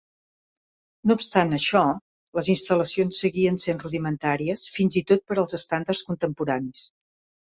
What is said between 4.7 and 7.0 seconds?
fins i tot per als estàndards contemporanis.